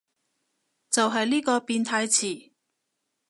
[0.89, 2.53] 就係呢個變態詞